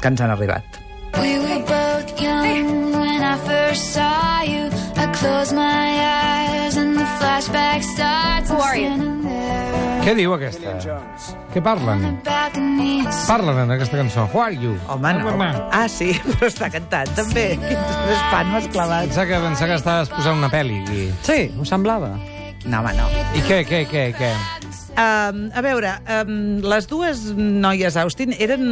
que 0.02 0.08
ens 0.08 0.22
han 0.22 0.32
arribat. 0.34 0.64
We 1.16 1.40
were 1.40 1.64
both 1.66 2.22
young 2.22 2.92
when 2.92 3.24
I 3.24 3.38
first 3.48 3.94
saw 3.94 4.42
you. 4.42 4.70
I 4.96 5.06
close 5.16 5.54
my 5.54 5.64
eyes 5.64 6.76
and 6.78 6.96
the 6.98 7.08
flashback 7.20 7.84
starts. 7.84 8.50
Who 8.50 8.58
are 8.58 8.78
you? 8.78 8.94
Què 10.08 10.14
diu 10.16 10.32
aquesta? 10.38 10.78
Què 11.52 11.60
parlen? 11.60 12.06
Parlen 13.28 13.58
en 13.66 13.74
aquesta 13.76 13.98
cançó. 14.00 14.24
Who 14.32 14.40
are 14.40 14.56
you? 14.56 14.78
Home, 14.88 15.12
no. 15.20 15.68
Ah, 15.76 15.88
sí, 15.92 16.14
però 16.38 16.48
està 16.48 16.70
cantant, 16.72 17.12
també. 17.18 17.50
Quins 17.60 18.24
pan 18.32 18.54
m'has 18.54 18.70
clavat. 18.72 19.10
Pensava 19.12 19.28
que, 19.28 19.42
pensava 19.50 19.72
que 19.74 19.80
estaves 19.82 20.14
posant 20.16 20.40
una 20.40 20.52
pel·li 20.54 20.80
aquí. 20.86 21.10
Sí, 21.28 21.40
ho 21.60 21.68
semblava. 21.68 22.14
No, 22.64 22.80
home, 22.80 22.96
no. 22.96 23.10
I 23.36 23.44
què, 23.50 23.66
què, 23.68 23.84
què, 23.92 24.08
què? 24.16 24.32
Um, 24.98 25.52
a 25.54 25.62
veure, 25.62 25.92
um, 26.10 26.58
les 26.66 26.88
dues 26.90 27.20
noies 27.38 27.94
Austin 28.02 28.32
eren 28.42 28.64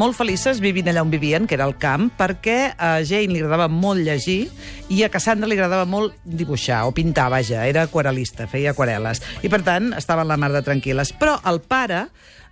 molt 0.00 0.16
felices 0.16 0.62
vivint 0.64 0.88
allà 0.88 1.02
on 1.04 1.10
vivien, 1.12 1.44
que 1.44 1.58
era 1.58 1.66
el 1.68 1.74
camp, 1.76 2.06
perquè 2.16 2.72
a 2.72 2.94
Jane 3.04 3.34
li 3.34 3.42
agradava 3.42 3.66
molt 3.68 4.00
llegir 4.00 4.46
i 4.88 5.02
a 5.04 5.10
Cassandra 5.12 5.50
li 5.50 5.58
agradava 5.58 5.84
molt 5.84 6.16
dibuixar 6.24 6.86
o 6.88 6.94
pintar, 6.96 7.28
vaja, 7.34 7.66
era 7.68 7.84
aquarelista, 7.84 8.48
feia 8.48 8.72
aquarel·les. 8.72 9.20
I, 9.44 9.50
per 9.52 9.60
tant, 9.66 9.92
estaven 9.98 10.30
la 10.30 10.40
mar 10.40 10.54
de 10.54 10.64
tranquil·les. 10.64 11.12
Però 11.20 11.36
el 11.52 11.60
pare 11.60 12.06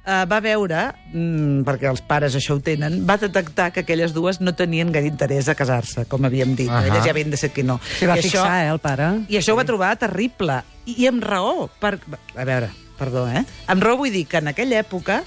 eh, 0.05 0.25
va 0.29 0.43
veure, 0.45 0.85
mm, 1.15 1.65
perquè 1.65 1.89
els 1.89 2.05
pares 2.05 2.37
això 2.37 2.59
ho 2.59 2.61
tenen, 2.61 3.01
va 3.09 3.17
detectar 3.17 3.71
que 3.73 3.87
aquelles 3.87 4.13
dues 4.13 4.43
no 4.45 4.53
tenien 4.53 4.93
gaire 4.93 5.09
interès 5.09 5.49
a 5.49 5.57
casar-se, 5.57 6.05
com 6.05 6.29
havíem 6.29 6.53
dit. 6.59 6.69
Ahà. 6.69 6.85
Elles 6.91 7.09
ja 7.09 7.17
havien 7.17 7.33
de 7.33 7.41
ser 7.41 7.55
que 7.57 7.65
no. 7.65 7.81
S'hi 7.97 8.13
va 8.13 8.21
I 8.21 8.29
fixar, 8.29 8.47
eh, 8.61 8.71
el 8.77 8.85
pare. 8.85 9.09
i 9.33 9.41
això 9.41 9.57
ho 9.57 9.61
va 9.61 9.65
trobar 9.65 9.97
terrible. 9.97 10.63
I, 10.85 11.01
i 11.01 11.09
amb 11.09 11.25
raó. 11.25 11.71
Per... 11.81 11.97
A 12.37 12.45
veure, 12.45 12.69
perdó, 12.99 13.27
eh? 13.29 13.45
Amb 13.73 13.83
raó 13.83 13.97
vull 14.01 14.13
dir 14.15 14.27
que 14.31 14.39
en 14.39 14.49
aquella 14.51 14.79
època, 14.83 15.23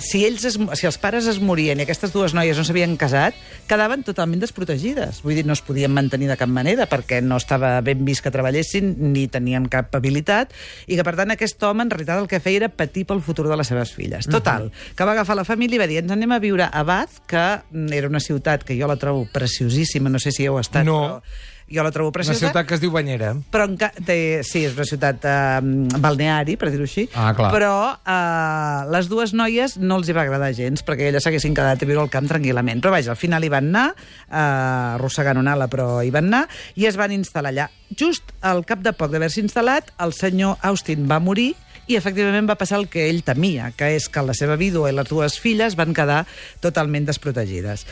si, 0.00 0.22
ells 0.24 0.44
es, 0.48 0.54
si 0.78 0.86
els 0.88 0.96
pares 0.98 1.26
es 1.28 1.36
morien 1.42 1.76
i 1.80 1.84
aquestes 1.84 2.12
dues 2.14 2.32
noies 2.36 2.56
no 2.56 2.64
s'havien 2.64 2.94
casat, 2.96 3.36
quedaven 3.68 4.04
totalment 4.06 4.40
desprotegides. 4.40 5.18
Vull 5.24 5.34
dir, 5.36 5.44
no 5.44 5.52
es 5.56 5.60
podien 5.64 5.92
mantenir 5.92 6.30
de 6.30 6.36
cap 6.40 6.48
manera 6.48 6.86
perquè 6.88 7.18
no 7.24 7.36
estava 7.36 7.74
ben 7.84 8.04
vist 8.06 8.24
que 8.24 8.32
treballessin 8.32 8.94
ni 9.12 9.26
tenien 9.28 9.66
cap 9.68 9.92
habilitat 9.98 10.54
i 10.86 10.96
que, 10.96 11.04
per 11.04 11.16
tant, 11.18 11.34
aquest 11.34 11.62
home 11.66 11.84
en 11.84 11.90
realitat 11.92 12.22
el 12.22 12.28
que 12.30 12.40
feia 12.40 12.62
era 12.64 12.70
patir 12.72 13.04
pel 13.10 13.20
futur 13.24 13.48
de 13.50 13.58
les 13.60 13.68
seves 13.68 13.92
filles. 13.92 14.30
Total, 14.32 14.70
que 14.96 15.04
va 15.04 15.12
agafar 15.16 15.36
la 15.36 15.44
família 15.48 15.76
i 15.76 15.82
va 15.84 15.90
dir 15.90 16.00
ens 16.04 16.14
anem 16.14 16.32
a 16.32 16.40
viure 16.40 16.70
a 16.72 16.82
Bath, 16.86 17.20
que 17.28 17.44
era 17.98 18.08
una 18.08 18.20
ciutat 18.22 18.64
que 18.64 18.78
jo 18.80 18.88
la 18.88 18.96
trobo 18.96 19.26
preciosíssima, 19.32 20.08
no 20.08 20.18
sé 20.22 20.32
si 20.32 20.46
heu 20.48 20.56
estat, 20.62 20.86
No. 20.86 20.96
però 21.02 21.20
jo 21.68 21.82
la 21.82 21.90
trobo 21.90 22.08
Una 22.10 22.14
preciosa. 22.14 22.38
ciutat 22.46 22.66
que 22.66 22.76
es 22.76 22.80
diu 22.80 22.92
Banyera. 22.94 23.32
Però 23.50 23.66
té... 24.06 24.42
sí, 24.46 24.64
és 24.68 24.76
una 24.76 24.86
ciutat 24.86 25.24
eh, 25.26 25.60
balneari, 25.98 26.56
per 26.60 26.70
dir-ho 26.70 26.86
així. 26.86 27.08
Ah, 27.14 27.32
clar. 27.34 27.50
Però 27.54 27.72
eh, 27.98 28.90
les 28.94 29.08
dues 29.10 29.34
noies 29.34 29.76
no 29.82 29.98
els 30.00 30.08
hi 30.08 30.14
va 30.16 30.22
agradar 30.26 30.52
gens, 30.54 30.84
perquè 30.86 31.10
elles 31.10 31.26
s'haguessin 31.26 31.56
quedat 31.56 31.82
a 31.82 31.88
viure 31.88 32.04
al 32.04 32.12
camp 32.12 32.30
tranquil·lament. 32.30 32.80
Però 32.84 32.94
vaja, 32.94 33.10
al 33.16 33.20
final 33.20 33.44
hi 33.44 33.50
van 33.52 33.70
anar, 33.72 33.88
eh, 34.30 34.94
arrossegant 34.94 35.42
una 35.42 35.56
ala, 35.58 35.66
però 35.72 36.00
hi 36.06 36.14
van 36.14 36.30
anar, 36.30 36.46
i 36.78 36.86
es 36.86 36.96
van 37.00 37.14
instal·lar 37.16 37.50
allà. 37.52 37.68
Just 37.98 38.30
al 38.46 38.64
cap 38.66 38.82
de 38.86 38.94
poc 38.94 39.10
d'haver-se 39.10 39.42
instal·lat, 39.42 39.90
el 40.02 40.14
senyor 40.14 40.58
Austin 40.70 41.06
va 41.10 41.18
morir 41.22 41.52
i 41.86 41.94
efectivament 41.94 42.48
va 42.50 42.56
passar 42.58 42.80
el 42.80 42.88
que 42.90 43.04
ell 43.10 43.22
temia, 43.26 43.70
que 43.78 43.92
és 43.94 44.08
que 44.10 44.22
la 44.26 44.34
seva 44.34 44.56
vídua 44.58 44.90
i 44.90 44.94
les 44.96 45.06
dues 45.06 45.38
filles 45.38 45.76
van 45.78 45.94
quedar 45.94 46.24
totalment 46.62 47.06
desprotegides. 47.06 47.86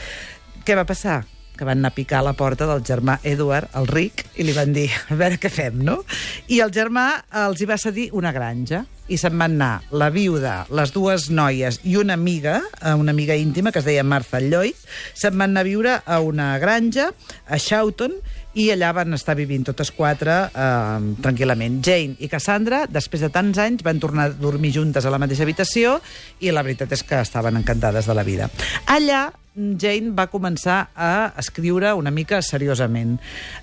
Què 0.67 0.75
va 0.75 0.87
passar? 0.89 1.23
Que 1.57 1.67
van 1.67 1.79
anar 1.79 1.93
a 1.93 1.97
picar 1.97 2.21
a 2.21 2.29
la 2.29 2.35
porta 2.39 2.67
del 2.67 2.83
germà 2.87 3.19
Edward, 3.23 3.71
el 3.79 3.87
ric, 3.91 4.27
i 4.37 4.47
li 4.47 4.57
van 4.57 4.75
dir, 4.75 4.89
a 5.09 5.19
veure 5.19 5.39
què 5.41 5.51
fem, 5.53 5.79
no? 5.87 6.01
I 6.49 6.61
el 6.65 6.75
germà 6.75 7.07
els 7.45 7.63
hi 7.63 7.71
va 7.71 7.81
cedir 7.81 8.11
una 8.13 8.35
granja 8.35 8.85
i 9.09 9.19
se'n 9.21 9.37
van 9.37 9.59
anar 9.59 9.83
la 9.93 10.09
viuda, 10.13 10.65
les 10.73 10.93
dues 10.95 11.29
noies 11.29 11.81
i 11.85 11.99
una 12.01 12.17
amiga, 12.17 12.61
eh, 12.81 12.95
una 12.95 13.13
amiga 13.13 13.37
íntima 13.37 13.73
que 13.73 13.83
es 13.83 13.85
deia 13.85 14.05
Martha 14.05 14.41
Lloyd, 14.41 14.79
se'n 15.13 15.37
van 15.37 15.53
anar 15.53 15.65
a 15.65 15.69
viure 15.69 15.99
a 16.05 16.21
una 16.25 16.55
granja 16.59 17.11
a 17.47 17.61
Shoughton 17.61 18.17
i 18.55 18.71
allà 18.73 18.93
van 18.97 19.13
estar 19.17 19.37
vivint 19.37 19.67
totes 19.67 19.91
quatre 19.93 20.39
eh, 20.49 21.13
tranquil·lament. 21.21 21.81
Jane 21.85 22.17
i 22.25 22.31
Cassandra, 22.33 22.85
després 22.89 23.27
de 23.27 23.33
tants 23.35 23.61
anys, 23.61 23.85
van 23.85 24.01
tornar 24.01 24.31
a 24.31 24.35
dormir 24.35 24.73
juntes 24.79 25.05
a 25.05 25.13
la 25.13 25.21
mateixa 25.21 25.45
habitació 25.45 25.99
i 26.41 26.55
la 26.55 26.65
veritat 26.65 26.97
és 26.97 27.05
que 27.05 27.21
estaven 27.21 27.61
encantades 27.61 28.09
de 28.09 28.17
la 28.17 28.25
vida. 28.25 28.49
Allà, 28.87 29.27
Jane 29.55 30.11
va 30.19 30.27
començar 30.27 30.89
a 30.99 31.33
escriure 31.39 31.93
una 31.95 32.11
mica 32.11 32.41
seriosament. 32.43 33.21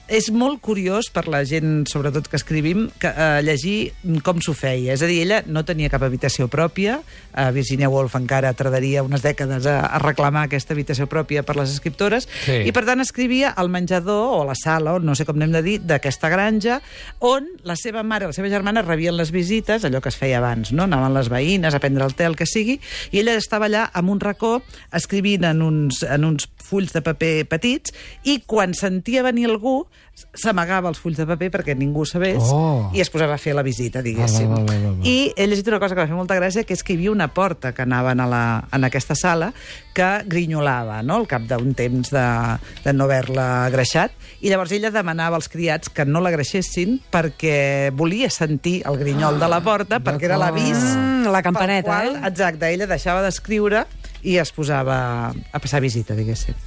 És 0.07 0.29
molt 0.31 0.61
curiós 0.63 1.09
per 1.11 1.25
la 1.31 1.41
gent, 1.47 1.85
sobretot 1.91 2.29
que 2.31 2.37
escrivim, 2.39 2.85
que, 2.99 3.11
eh, 3.11 3.41
llegir 3.43 3.91
com 4.23 4.39
s'ho 4.39 4.53
feia. 4.53 4.93
És 4.93 5.01
a 5.01 5.07
dir, 5.07 5.21
ella 5.21 5.43
no 5.47 5.65
tenia 5.65 5.89
cap 5.89 6.03
habitació 6.03 6.47
pròpia. 6.47 7.01
Eh, 7.35 7.51
Virginia 7.51 7.89
Woolf 7.89 8.15
encara 8.15 8.53
tardaria 8.53 9.03
unes 9.03 9.21
dècades 9.21 9.65
a, 9.65 9.81
a 9.85 9.99
reclamar 9.99 10.43
aquesta 10.45 10.73
habitació 10.73 11.07
pròpia 11.07 11.43
per 11.43 11.57
les 11.57 11.71
escriptores. 11.71 12.27
Sí. 12.45 12.63
I, 12.67 12.71
per 12.71 12.85
tant, 12.85 13.01
escrivia 13.01 13.49
al 13.49 13.69
menjador 13.69 14.37
o 14.37 14.41
a 14.43 14.45
la 14.45 14.55
sala, 14.55 14.93
o 14.95 14.99
no 14.99 15.15
sé 15.15 15.25
com 15.25 15.37
n'hem 15.37 15.51
de 15.51 15.61
dir, 15.61 15.77
d'aquesta 15.83 16.29
granja, 16.29 16.81
on 17.19 17.47
la 17.63 17.75
seva 17.75 18.03
mare 18.03 18.25
i 18.25 18.31
la 18.31 18.33
seva 18.33 18.49
germana 18.49 18.81
rebien 18.81 19.17
les 19.17 19.31
visites, 19.31 19.83
allò 19.83 19.99
que 19.99 20.09
es 20.09 20.15
feia 20.15 20.39
abans, 20.39 20.71
no? 20.71 20.87
Anaven 20.87 21.13
les 21.13 21.27
veïnes 21.27 21.75
a 21.75 21.79
prendre 21.79 22.05
el 22.05 22.15
té, 22.15 22.25
el 22.25 22.39
que 22.39 22.47
sigui, 22.47 22.79
i 23.11 23.19
ella 23.19 23.35
estava 23.35 23.67
allà 23.67 23.89
amb 23.91 24.09
un 24.09 24.19
racó 24.23 24.61
escrivint 24.95 25.43
en 25.51 25.61
uns, 25.85 26.03
en 26.03 26.25
uns 26.27 26.47
fulls 26.61 26.93
de 26.95 27.01
paper 27.03 27.33
petits 27.51 27.93
i 28.23 28.39
quan 28.47 28.75
sentia 28.77 29.23
venir 29.25 29.49
algú 29.49 29.81
s'amagava 30.37 30.89
els 30.91 30.99
fulls 31.01 31.17
de 31.17 31.25
paper 31.25 31.49
perquè 31.53 31.75
ningú 31.77 32.05
sabés 32.05 32.43
Oh. 32.51 32.89
i 32.93 33.01
es 33.01 33.09
posava 33.09 33.35
a 33.35 33.41
fer 33.41 33.53
la 33.55 33.63
visita, 33.63 34.01
diguéssim. 34.03 34.51
Ah, 34.51 34.59
va, 34.59 34.63
va, 34.67 34.77
va, 34.77 34.91
va. 34.97 35.07
I 35.07 35.31
he 35.35 35.47
llegit 35.47 35.67
una 35.71 35.79
cosa 35.79 35.95
que 35.95 36.01
va 36.01 36.07
fer 36.09 36.17
molta 36.17 36.37
gràcia, 36.37 36.63
que 36.67 36.75
és 36.75 36.83
que 36.83 36.93
hi 36.93 36.99
havia 36.99 37.11
una 37.13 37.29
porta 37.33 37.71
que 37.73 37.83
anaven 37.85 38.19
a, 38.21 38.27
la, 38.29 38.41
en 38.71 38.85
aquesta 38.87 39.15
sala 39.15 39.51
que 39.95 40.09
grinyolava, 40.27 41.01
no?, 41.03 41.17
al 41.21 41.27
cap 41.31 41.47
d'un 41.49 41.73
temps 41.77 42.11
de, 42.13 42.25
de 42.85 42.93
no 42.93 43.07
haver-la 43.07 43.69
greixat, 43.73 44.13
i 44.41 44.51
llavors 44.51 44.71
ella 44.75 44.91
demanava 44.93 45.39
als 45.39 45.49
criats 45.51 45.89
que 45.89 46.05
no 46.05 46.21
la 46.23 46.31
greixessin 46.33 46.99
perquè 47.11 47.91
volia 47.95 48.29
sentir 48.29 48.81
el 48.89 48.99
grinyol 49.01 49.39
de 49.41 49.49
la 49.51 49.61
porta, 49.65 49.99
perquè 50.03 50.29
era 50.29 50.39
l'avís... 50.41 50.77
Mm, 50.77 51.31
la 51.31 51.41
campaneta, 51.45 51.89
qual, 51.89 52.15
eh? 52.17 52.27
Exacte, 52.31 52.71
ella 52.73 52.87
deixava 52.89 53.21
d'escriure 53.25 53.85
i 54.23 54.37
es 54.41 54.51
posava 54.55 54.97
a 55.31 55.59
passar 55.63 55.81
visita, 55.81 56.15
diguéssim. 56.17 56.57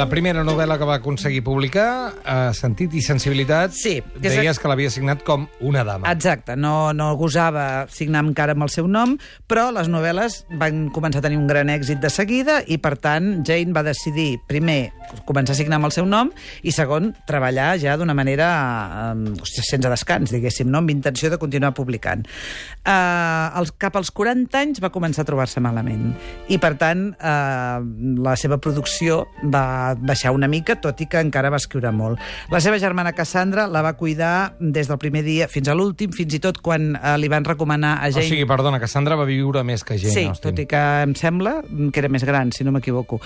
La 0.00 0.06
primera 0.08 0.40
novel·la 0.46 0.78
que 0.80 0.86
va 0.88 0.94
aconseguir 0.96 1.42
publicar, 1.44 2.14
eh, 2.24 2.52
Sentit 2.56 2.94
i 2.96 3.02
sensibilitat, 3.04 3.74
Sí, 3.76 3.98
que 4.00 4.30
deies 4.32 4.58
que 4.58 4.68
l'havia 4.70 4.88
signat 4.88 5.20
com 5.26 5.44
una 5.60 5.84
dama. 5.84 6.08
Exacte, 6.10 6.56
no, 6.56 6.94
no 6.96 7.10
gosava 7.20 7.84
signar 7.92 8.22
encara 8.24 8.54
amb 8.56 8.64
el 8.64 8.72
seu 8.72 8.88
nom, 8.88 9.18
però 9.46 9.68
les 9.76 9.90
novel·les 9.92 10.46
van 10.56 10.86
començar 10.94 11.20
a 11.20 11.26
tenir 11.28 11.36
un 11.36 11.46
gran 11.50 11.68
èxit 11.68 12.00
de 12.00 12.08
seguida 12.08 12.62
i, 12.66 12.78
per 12.80 12.96
tant, 12.96 13.44
Jane 13.44 13.76
va 13.76 13.84
decidir, 13.84 14.38
primer, 14.48 14.94
començar 15.28 15.54
a 15.54 15.58
signar 15.58 15.78
amb 15.80 15.88
el 15.90 15.94
seu 15.94 16.06
nom 16.06 16.30
i, 16.62 16.72
segon, 16.74 17.12
treballar 17.28 17.72
ja 17.82 17.96
d'una 18.00 18.14
manera 18.16 18.48
eh, 19.14 19.34
sense 19.46 19.88
descans, 19.88 20.30
diguéssim, 20.34 20.68
no? 20.70 20.78
amb 20.82 20.90
intenció 20.92 21.30
de 21.30 21.38
continuar 21.40 21.72
publicant. 21.76 22.26
Eh, 22.84 23.58
els, 23.60 23.72
cap 23.80 23.96
als 23.98 24.10
40 24.14 24.58
anys 24.60 24.82
va 24.82 24.90
començar 24.94 25.24
a 25.24 25.28
trobar-se 25.28 25.60
malament 25.62 26.12
i, 26.48 26.58
per 26.62 26.74
tant, 26.80 27.10
eh, 27.14 27.78
la 28.24 28.36
seva 28.40 28.58
producció 28.62 29.24
va 29.52 29.94
baixar 29.98 30.32
una 30.36 30.48
mica, 30.50 30.76
tot 30.80 31.00
i 31.00 31.08
que 31.10 31.20
encara 31.20 31.50
va 31.52 31.60
escriure 31.60 31.92
molt. 31.94 32.20
La 32.52 32.60
seva 32.62 32.78
germana 32.82 33.12
Cassandra 33.16 33.66
la 33.70 33.82
va 33.84 33.94
cuidar 33.98 34.54
des 34.60 34.88
del 34.90 34.98
primer 35.02 35.22
dia 35.26 35.48
fins 35.48 35.68
a 35.68 35.74
l'últim, 35.76 36.12
fins 36.16 36.34
i 36.36 36.40
tot 36.42 36.60
quan 36.64 36.94
eh, 36.96 37.16
li 37.20 37.28
van 37.32 37.44
recomanar 37.46 37.96
a 38.00 38.08
O 38.10 38.16
Jane... 38.18 38.28
sigui, 38.28 38.46
perdona, 38.48 38.80
Cassandra 38.82 39.16
va 39.18 39.26
viure 39.28 39.64
més 39.66 39.84
que 39.86 39.98
Jane 40.00 40.14
Sí, 40.14 40.24
Austen. 40.28 40.50
tot 40.50 40.62
i 40.62 40.66
que 40.70 40.80
em 41.04 41.14
sembla 41.18 41.60
que 41.92 42.02
era 42.02 42.10
més 42.12 42.24
gran, 42.26 42.50
si 42.52 42.64
no 42.66 42.72
m'equivoco. 42.74 43.20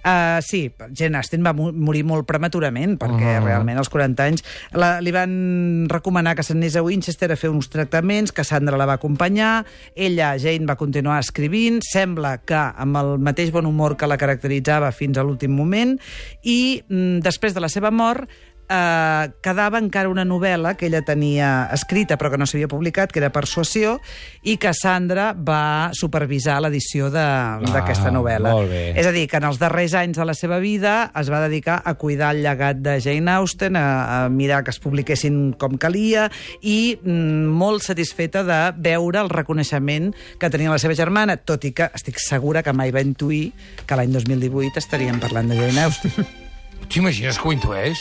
Uh, 0.00 0.40
sí, 0.42 0.64
Jane 0.96 1.16
Austen 1.20 1.29
va 1.38 1.52
mo- 1.54 1.70
morir 1.72 2.02
molt 2.04 2.26
prematurament, 2.26 2.98
perquè 2.98 3.36
Ah. 3.38 3.40
realment 3.44 3.78
als 3.78 3.88
40 3.88 4.24
anys 4.24 4.42
la, 4.72 5.00
li 5.00 5.12
van 5.14 5.86
recomanar 5.88 6.34
que 6.34 6.42
s'anés 6.42 6.74
a 6.76 6.82
Winchester 6.82 7.30
a 7.32 7.36
fer 7.36 7.50
uns 7.50 7.68
tractaments, 7.70 8.32
Cassandra 8.32 8.76
la 8.76 8.86
va 8.86 8.94
acompanyar, 8.98 9.64
ella, 9.94 10.36
Jane, 10.38 10.66
va 10.66 10.76
continuar 10.76 11.20
escrivint, 11.20 11.80
sembla 11.82 12.38
que 12.44 12.54
amb 12.54 12.96
el 12.96 13.18
mateix 13.18 13.50
bon 13.52 13.66
humor 13.66 13.96
que 13.96 14.06
la 14.10 14.18
caracteritzava 14.18 14.90
fins 14.92 15.18
a 15.18 15.22
l'últim 15.22 15.52
moment, 15.54 15.98
i 16.42 16.82
mm, 16.88 17.20
després 17.20 17.54
de 17.54 17.60
la 17.60 17.68
seva 17.68 17.90
mort 17.90 18.28
eh, 18.70 19.30
quedava 19.42 19.80
encara 19.82 20.10
una 20.10 20.24
novel·la 20.24 20.76
que 20.78 20.88
ella 20.88 21.02
tenia 21.06 21.68
escrita 21.74 22.16
però 22.20 22.30
que 22.30 22.38
no 22.40 22.46
s'havia 22.48 22.70
publicat, 22.70 23.12
que 23.12 23.20
era 23.22 23.32
Persuasió, 23.34 23.98
i 24.42 24.56
que 24.60 24.72
Sandra 24.76 25.30
va 25.34 25.90
supervisar 25.96 26.60
l'edició 26.62 27.10
d'aquesta 27.10 28.12
novel·la. 28.14 28.54
molt 28.54 28.70
bé. 28.70 28.84
És 29.00 29.06
a 29.06 29.14
dir, 29.14 29.26
que 29.30 29.40
en 29.40 29.48
els 29.50 29.60
darrers 29.60 29.94
anys 29.98 30.20
de 30.20 30.26
la 30.28 30.34
seva 30.34 30.60
vida 30.62 31.10
es 31.18 31.30
va 31.32 31.42
dedicar 31.46 31.80
a 31.84 31.94
cuidar 31.94 32.34
el 32.34 32.42
llegat 32.44 32.80
de 32.84 32.98
Jane 33.02 33.30
Austen, 33.32 33.76
a, 33.76 34.24
a 34.24 34.28
mirar 34.28 34.62
que 34.64 34.74
es 34.74 34.80
publiquessin 34.82 35.54
com 35.58 35.76
calia, 35.80 36.28
i 36.62 36.98
mm, 37.02 37.50
molt 37.60 37.86
satisfeta 37.86 38.44
de 38.46 38.60
veure 38.78 39.20
el 39.24 39.32
reconeixement 39.32 40.12
que 40.38 40.50
tenia 40.52 40.70
la 40.70 40.78
seva 40.82 40.96
germana, 40.98 41.36
tot 41.36 41.64
i 41.66 41.74
que 41.76 41.90
estic 41.94 42.20
segura 42.22 42.62
que 42.62 42.74
mai 42.76 42.94
va 42.94 43.04
intuir 43.04 43.50
que 43.86 43.98
l'any 43.98 44.14
2018 44.14 44.78
estaríem 44.80 45.20
parlant 45.22 45.50
de 45.50 45.58
Jane 45.58 45.88
Austen. 45.88 46.30
T'imagines 46.88 47.38
que 47.38 47.46
ho 47.46 47.52
intueix? 47.54 48.00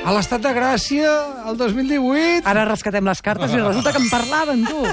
A 0.00 0.14
l'estat 0.16 0.40
de 0.40 0.52
Gràcia, 0.56 1.10
el 1.50 1.58
2018... 1.60 2.46
Ara 2.48 2.62
rescatem 2.68 3.04
les 3.04 3.20
cartes 3.20 3.52
i 3.52 3.58
resulta 3.60 3.92
que 3.92 4.00
en 4.00 4.08
parlaven, 4.08 4.62
tu. 4.64 4.84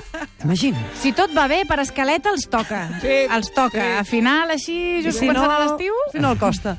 T'imagines? 0.41 0.83
Si 0.99 1.13
tot 1.15 1.31
va 1.35 1.45
bé, 1.47 1.61
per 1.69 1.79
escaleta 1.83 2.33
els 2.33 2.47
toca. 2.51 2.81
Sí, 2.99 3.21
els 3.31 3.53
toca. 3.55 3.79
sí. 3.79 3.95
A 4.01 4.03
final, 4.07 4.51
així, 4.51 4.77
just 5.05 5.21
si 5.23 5.29
no, 5.29 5.37
començant 5.37 5.55
a 5.55 5.61
l'estiu... 5.63 5.95
si 6.11 6.19
no 6.23 6.33
el 6.35 6.41
costa. 6.41 6.75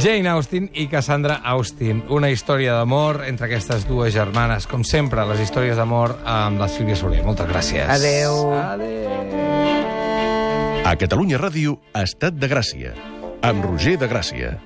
Jane 0.00 0.26
Austen 0.32 0.70
i 0.74 0.88
Cassandra 0.90 1.38
Austen. 1.54 2.02
Una 2.10 2.32
història 2.34 2.74
d'amor 2.80 3.22
entre 3.28 3.46
aquestes 3.46 3.86
dues 3.86 4.10
germanes. 4.16 4.66
Com 4.66 4.82
sempre, 4.82 5.22
les 5.30 5.44
històries 5.44 5.78
d'amor 5.78 6.16
amb 6.26 6.58
la 6.58 6.66
Sílvia 6.72 6.98
Soler. 6.98 7.22
Moltes 7.22 7.46
gràcies. 7.52 7.86
Adeu. 7.94 8.50
Adeu. 8.58 9.42
A 10.84 10.96
Catalunya 11.00 11.38
Ràdio, 11.40 11.78
Estat 11.96 12.34
de 12.36 12.48
Gràcia, 12.50 12.90
amb 13.46 13.64
Roger 13.64 13.94
de 14.02 14.08
Gràcia. 14.10 14.56